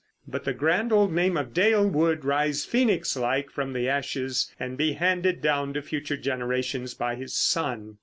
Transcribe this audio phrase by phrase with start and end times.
[0.27, 4.75] But the grand old name of Dale would rise phoenix like from the ashes and
[4.75, 7.99] be handed down to future generations by his son.